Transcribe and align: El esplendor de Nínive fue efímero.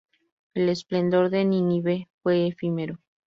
El 0.55 0.69
esplendor 0.69 1.29
de 1.29 1.45
Nínive 1.45 2.09
fue 2.23 2.47
efímero. 2.47 2.97